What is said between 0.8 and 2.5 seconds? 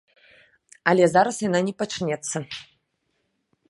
Але зараз яна не пачнецца.